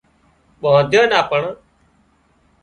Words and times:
ٻانڌو 0.61 1.01
نا 1.11 1.19
پڻ 1.29 1.43